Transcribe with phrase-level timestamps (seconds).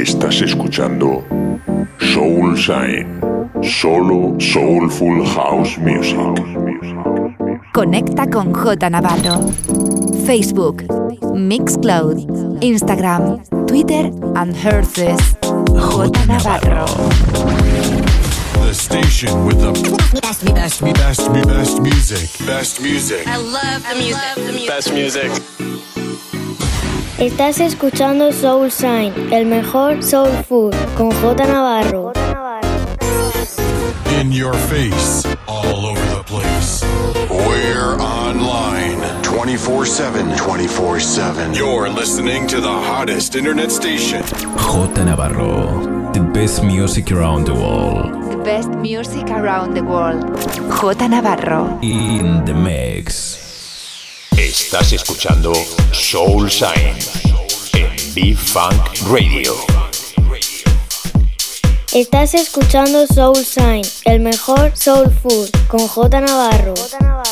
[0.00, 1.22] Estás escuchando
[1.98, 3.20] Soul Shine,
[3.62, 6.16] solo Soulful House Music.
[7.74, 9.52] Conecta con J Navarro.
[10.24, 10.84] Facebook,
[11.34, 15.36] Mixcloud, Instagram, Twitter and Herces.
[15.42, 16.86] J Navarro.
[18.66, 19.72] The station with the
[20.22, 22.46] best, best, best, best music.
[22.46, 23.26] Best music.
[23.26, 24.66] I love the music.
[24.66, 25.69] Best music.
[27.20, 32.14] Estás escuchando Soul Shine, el mejor soul food, con J Navarro.
[34.18, 36.82] In your face, all over the place.
[37.28, 40.34] We're online 24 7.
[40.34, 41.52] 24 7.
[41.52, 44.22] You're listening to the hottest internet station.
[44.24, 48.32] J Navarro, the best music around the world.
[48.32, 50.24] The best music around the world.
[50.96, 51.78] J Navarro.
[51.82, 53.49] In the mix.
[54.50, 55.52] Estás escuchando
[55.92, 56.98] Soul Shine
[57.72, 59.54] en B-Funk Radio.
[61.92, 66.74] Estás escuchando Soul Shine, el mejor soul food, con J Navarro.
[67.00, 67.29] I'm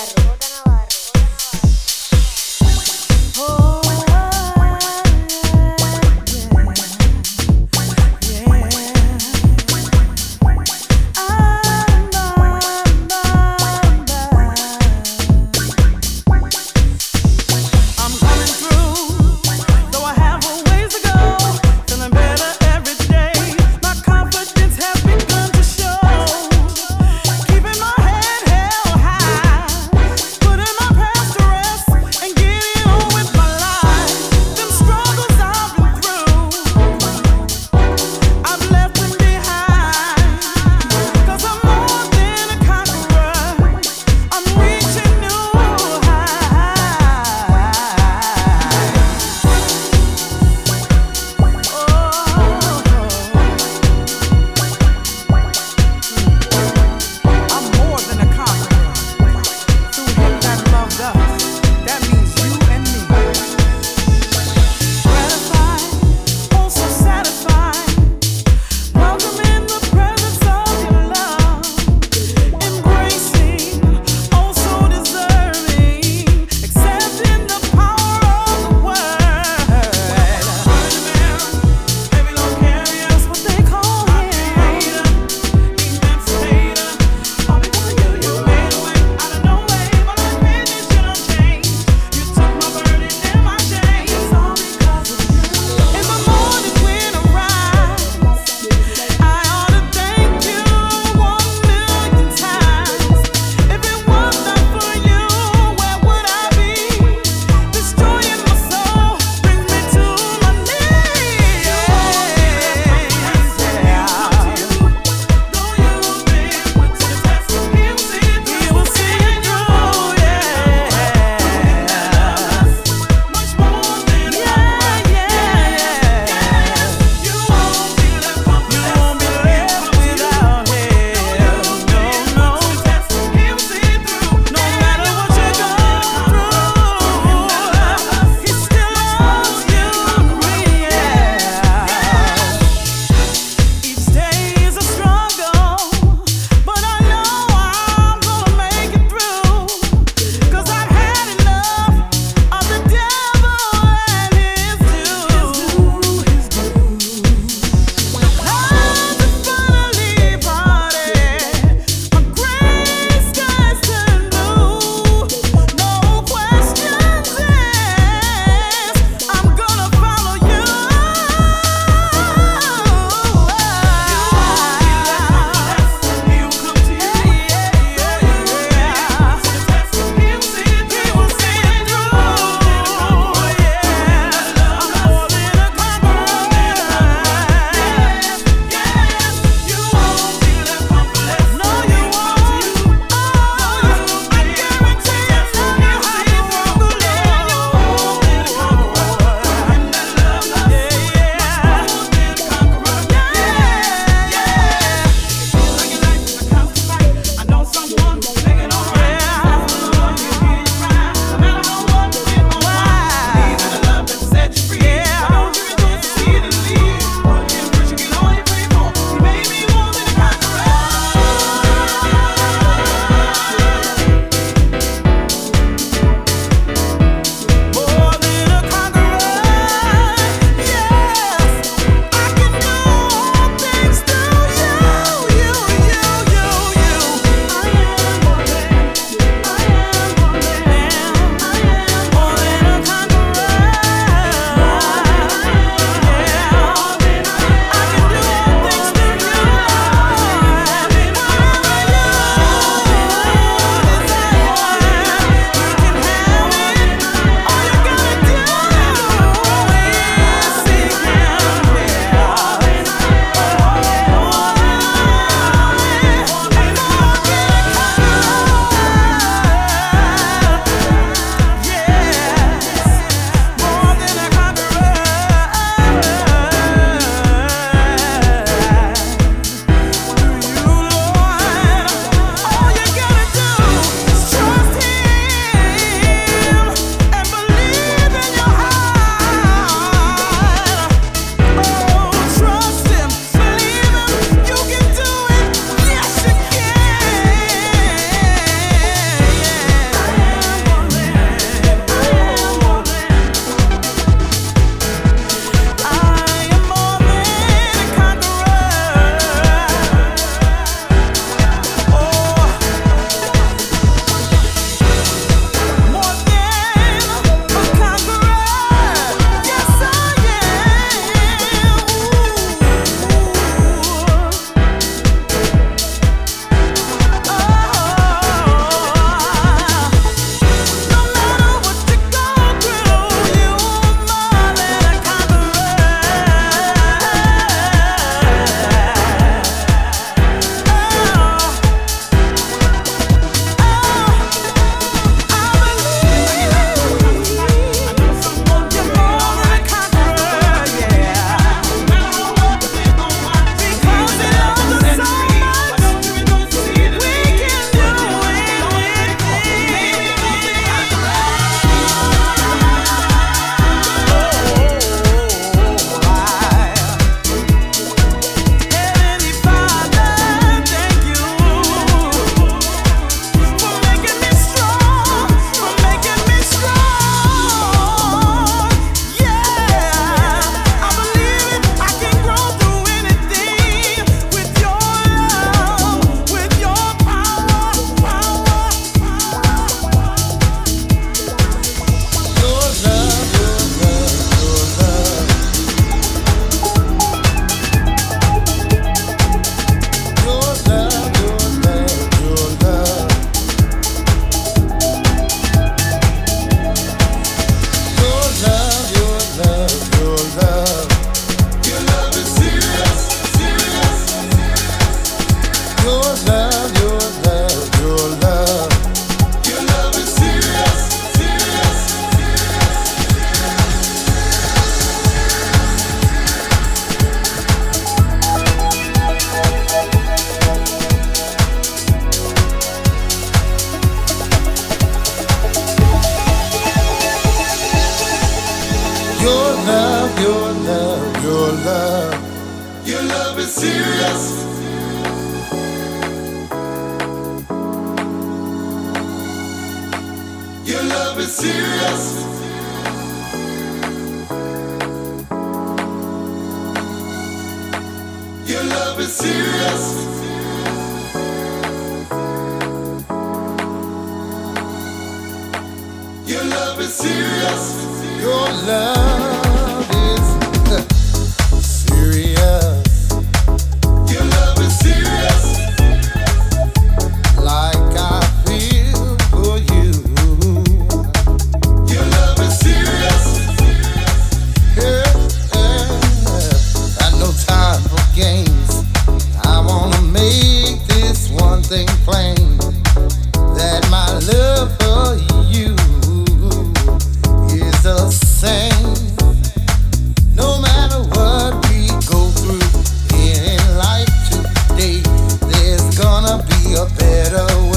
[506.20, 507.67] gonna be a better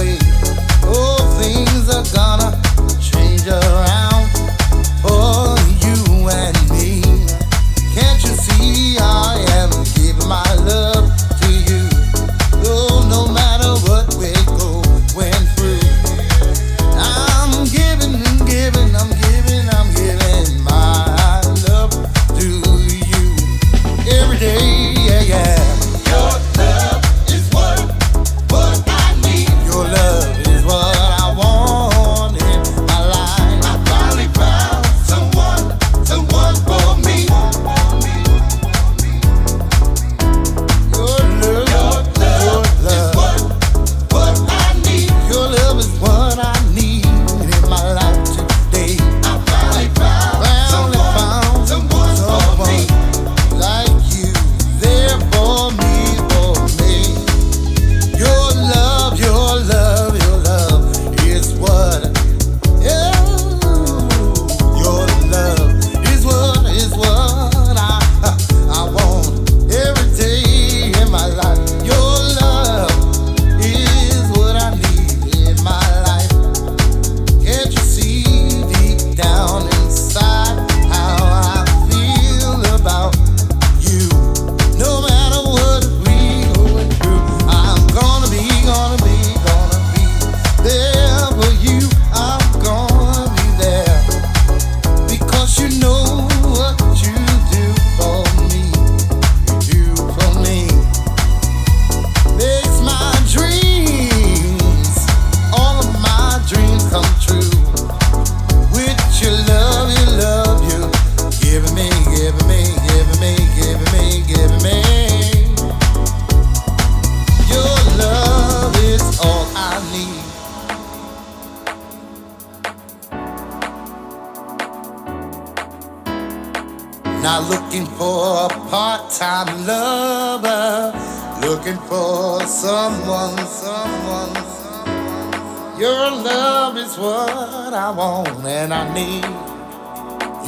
[137.72, 139.24] what I want and I need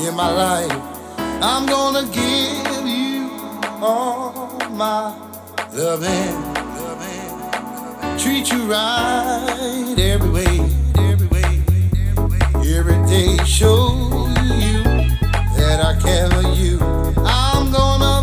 [0.06, 0.72] in my life.
[1.42, 3.32] I'm gonna give you
[3.82, 5.16] all my
[5.74, 6.36] loving.
[8.18, 10.60] Treat you right every way,
[10.98, 11.62] every way,
[12.78, 13.38] every day.
[13.46, 14.84] Show you
[15.56, 16.78] that I care for you.
[17.24, 18.23] I'm gonna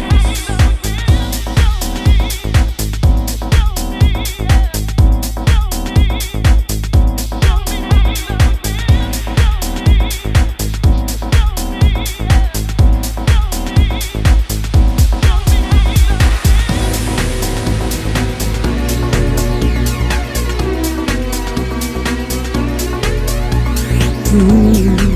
[24.33, 25.10] I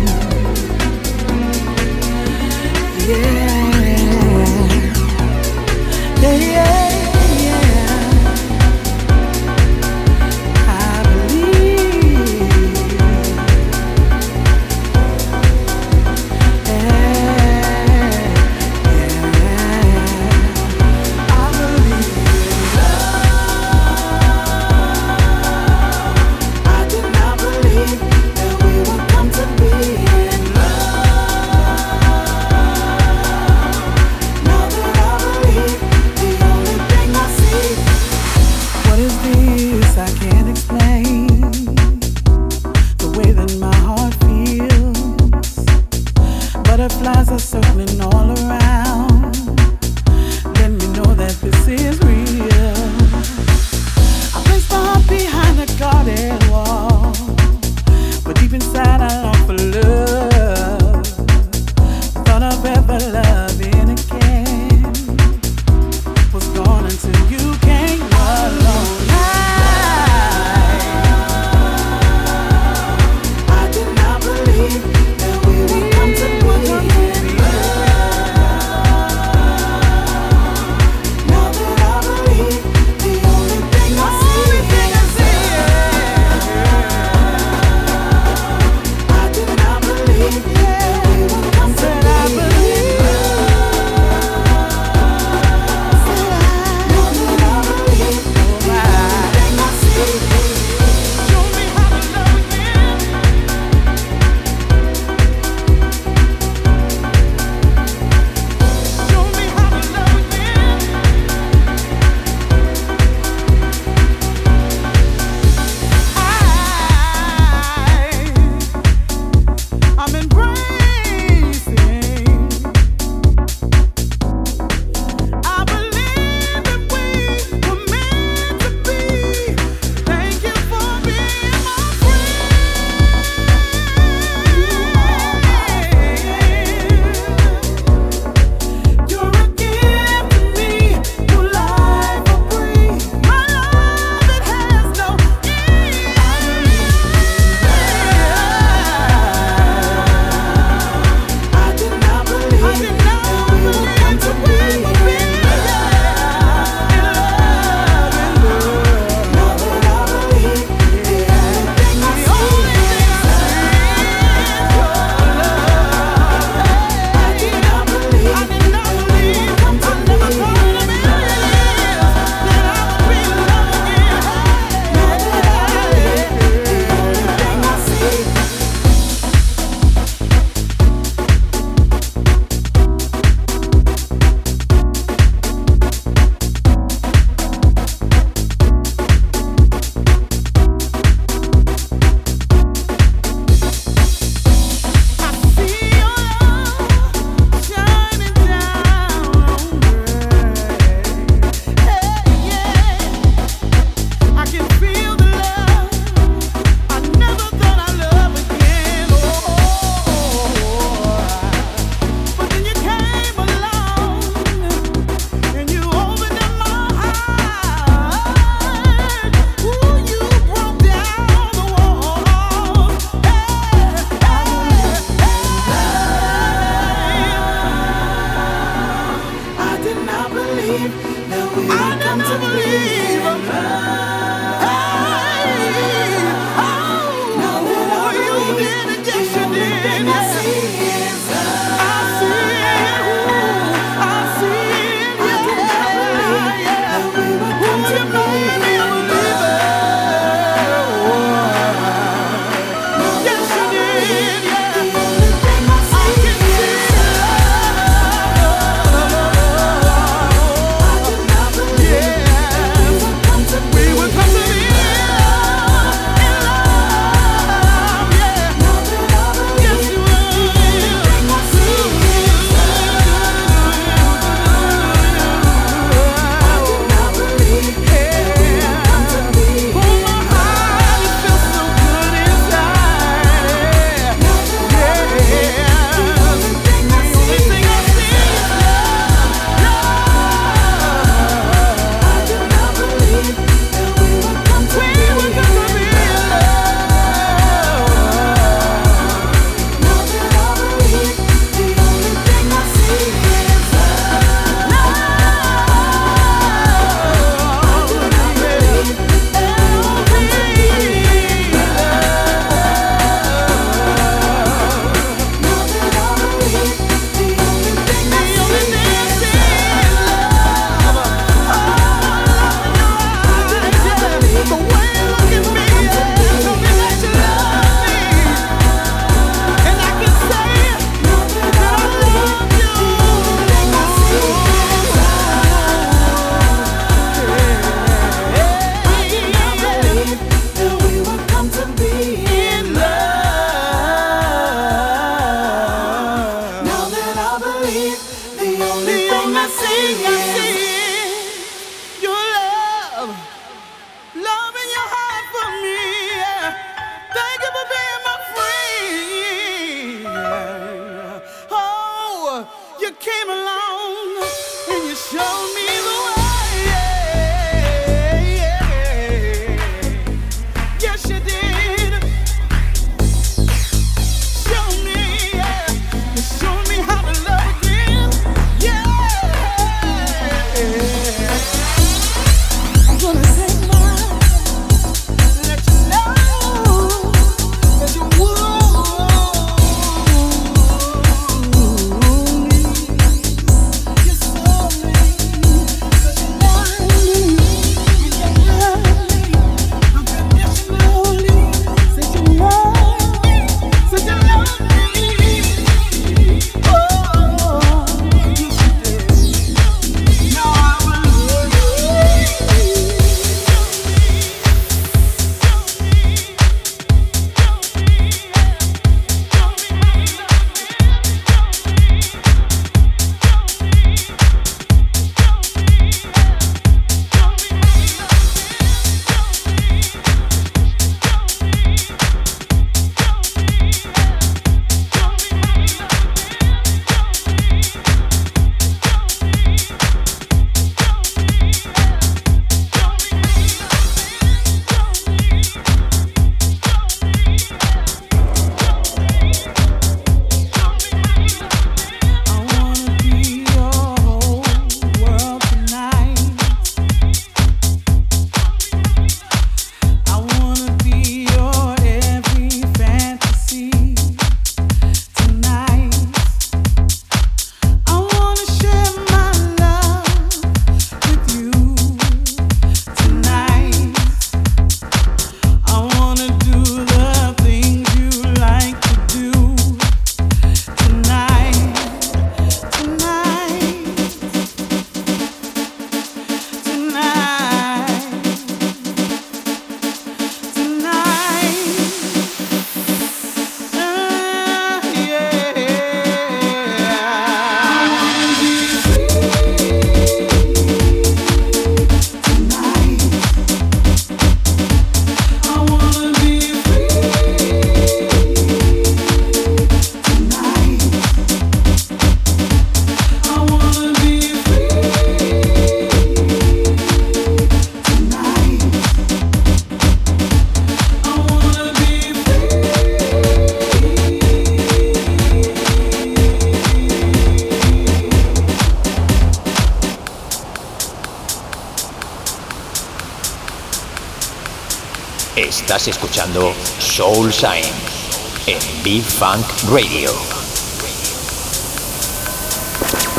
[539.16, 540.10] B-Funk Radio.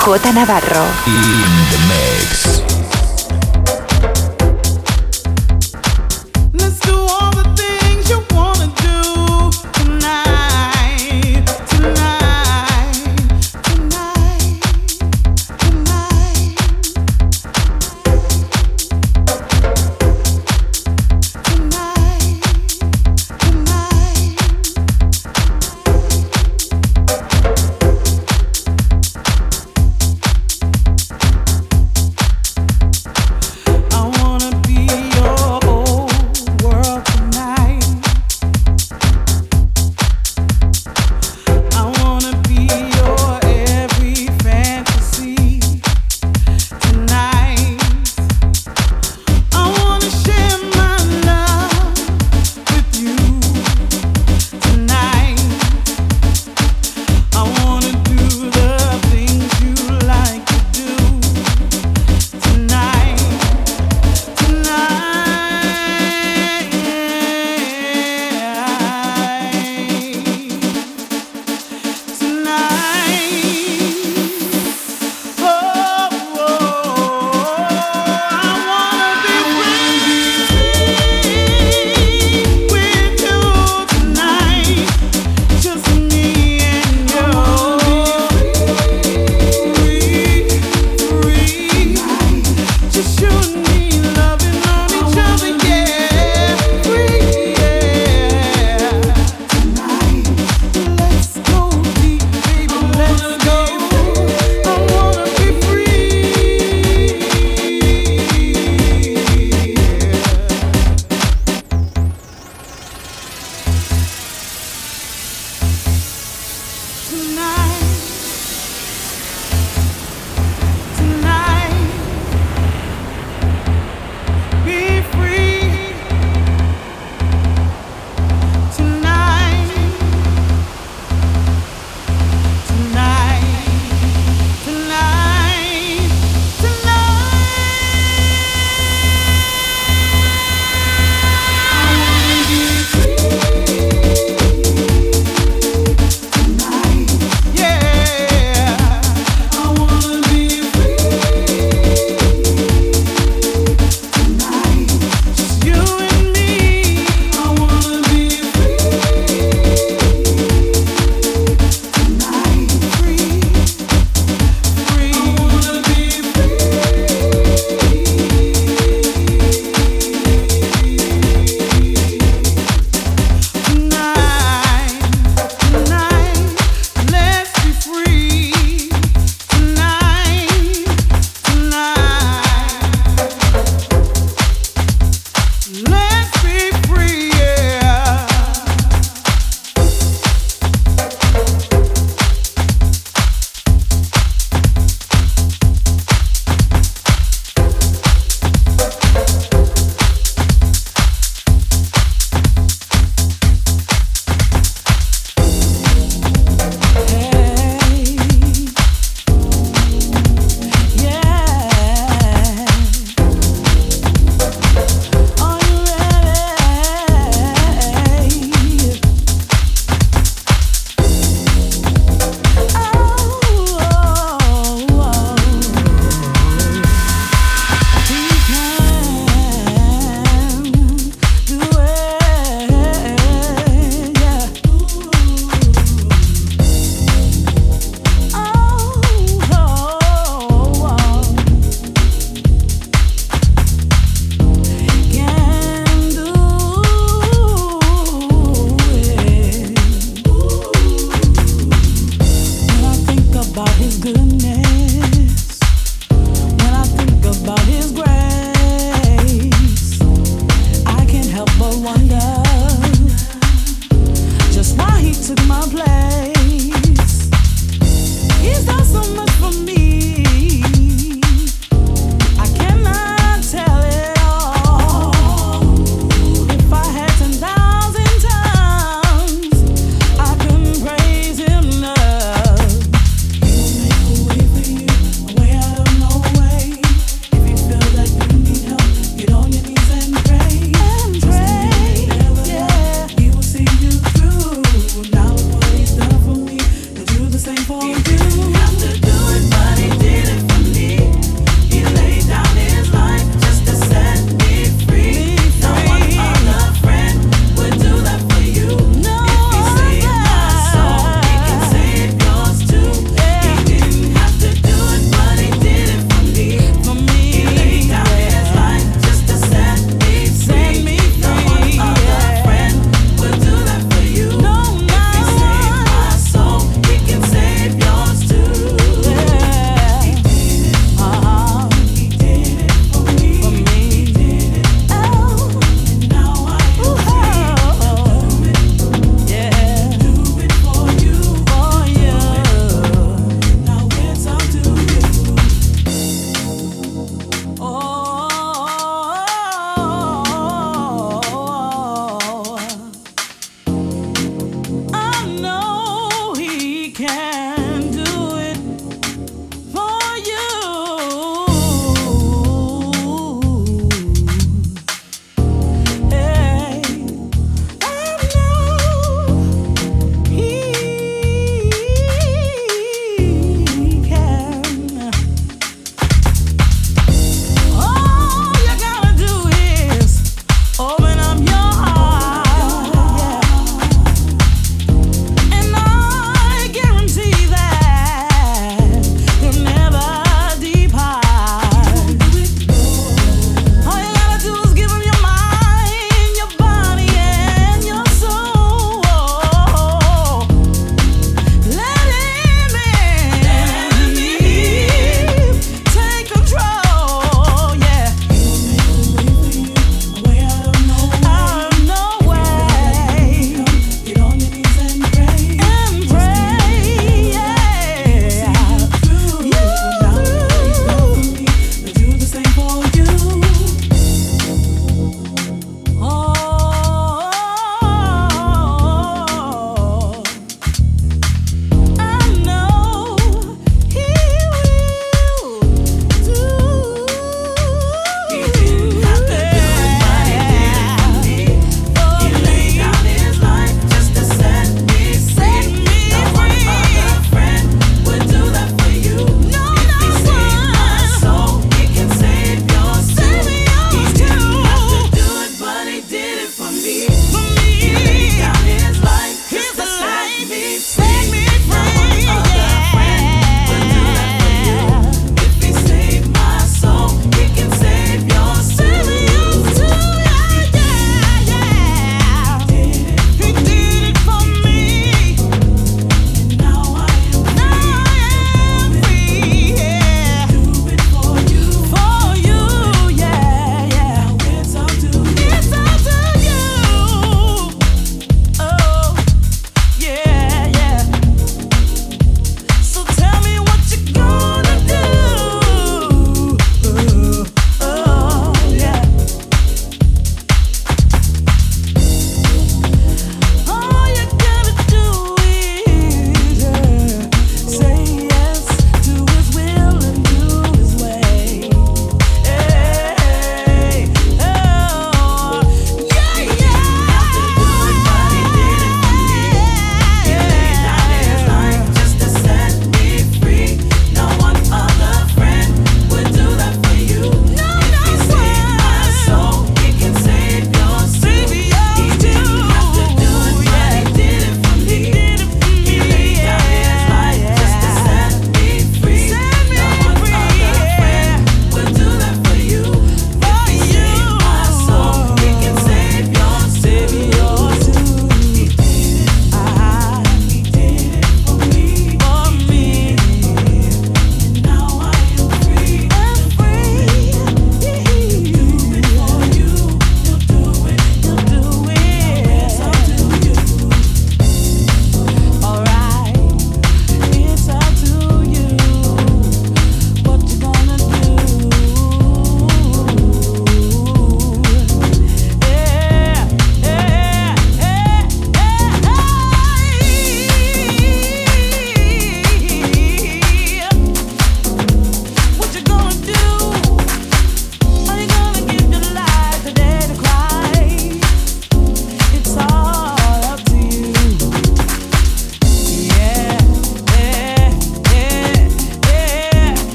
[0.00, 0.84] J Navarro.
[1.06, 1.20] In
[1.68, 2.71] the mix.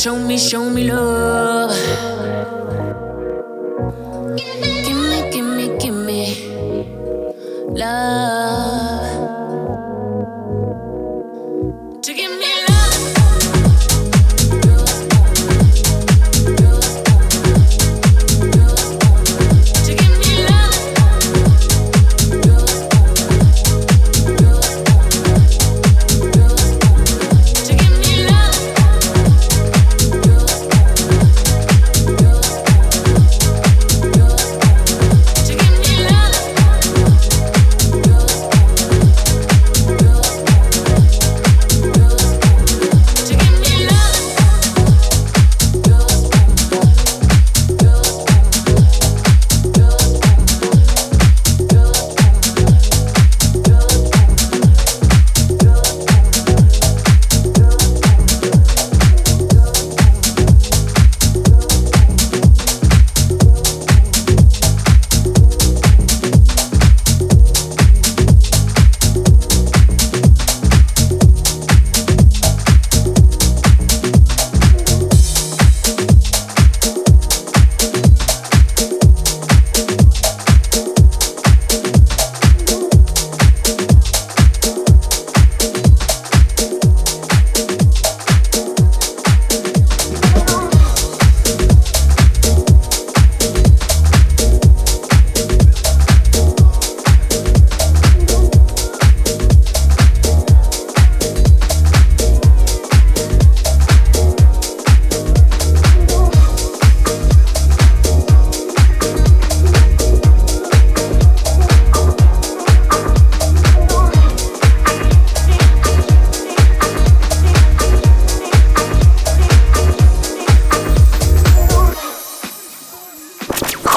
[0.00, 2.09] Show me, show me love.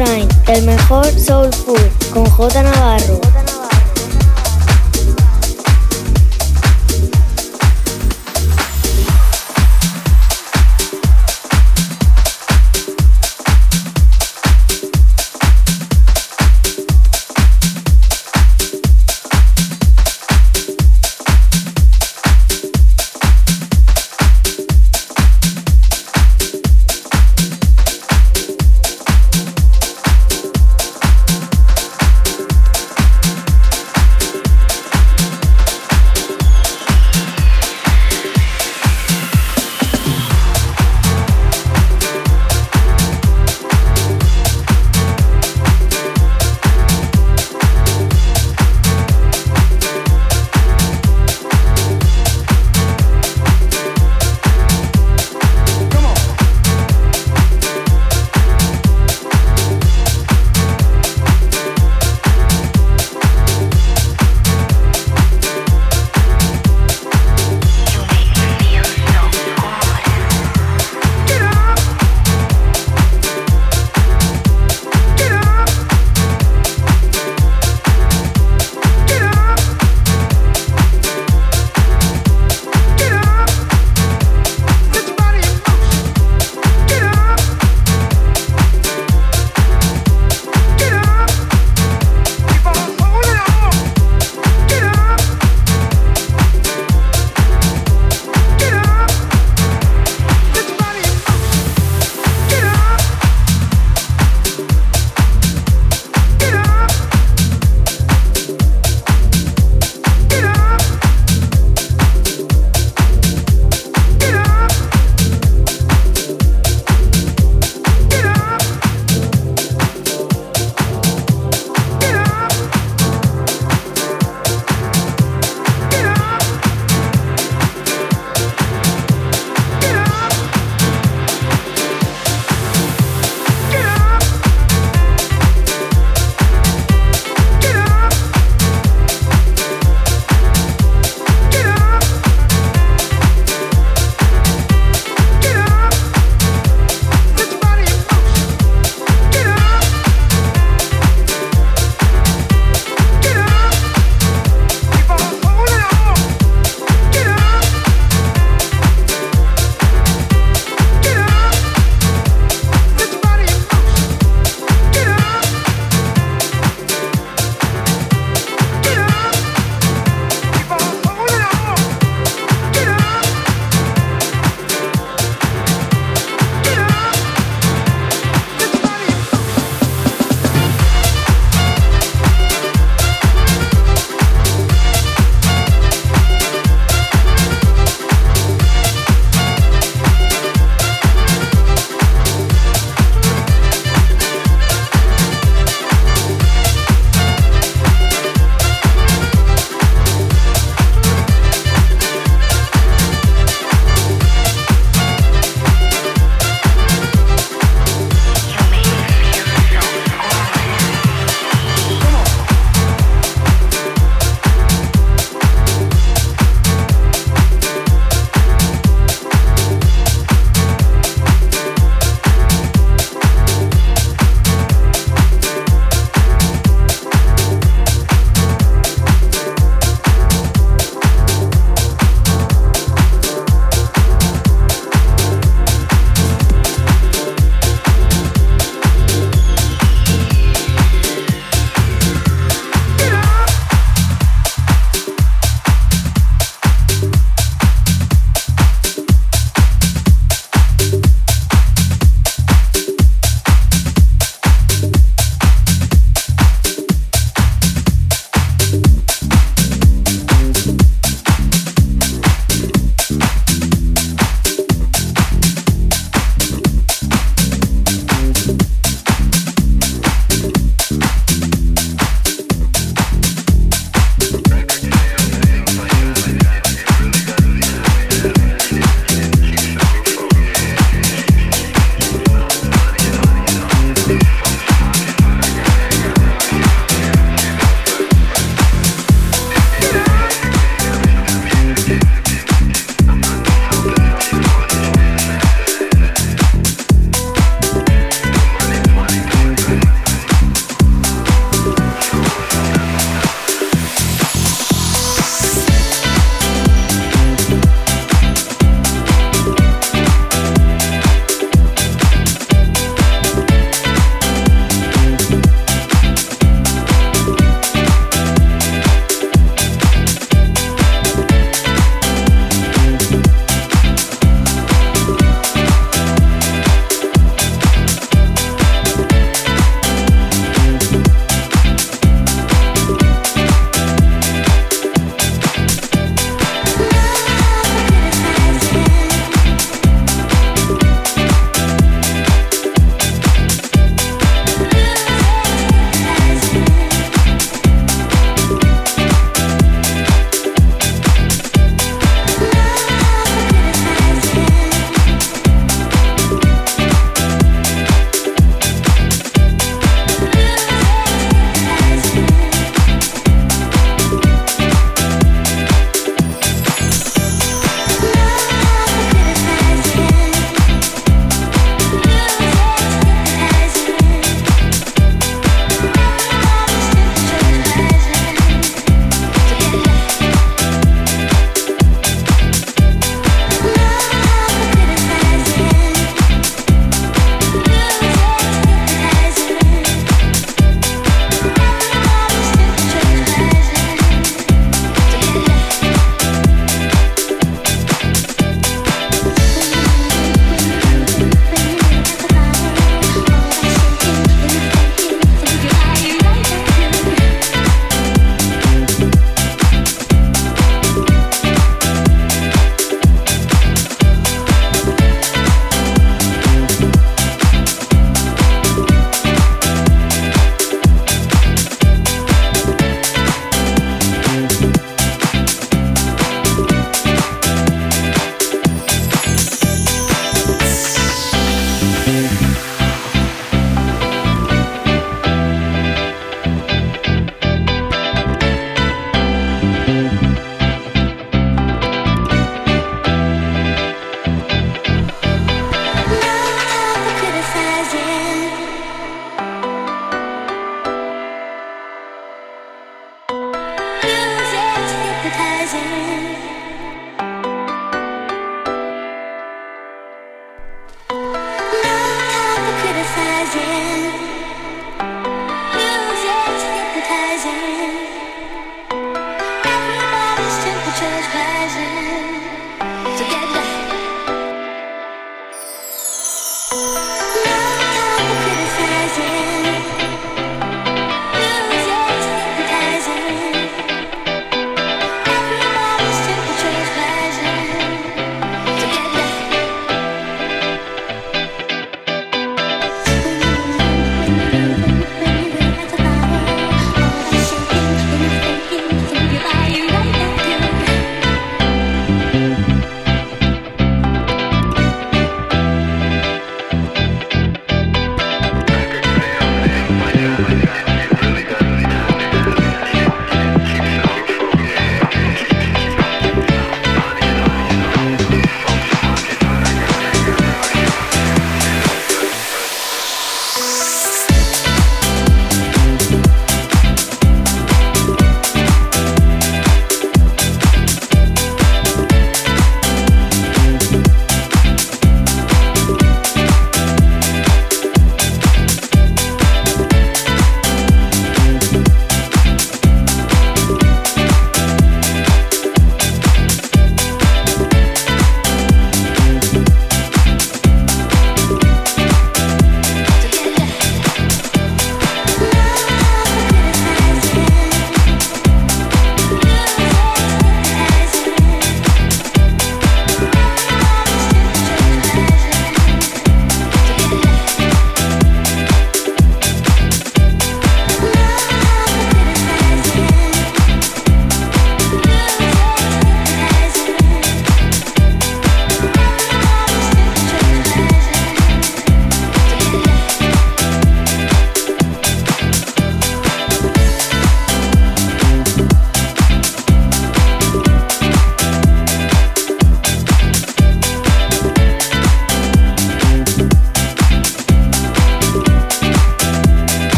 [0.00, 3.27] El mejor soul food, con J Navarro.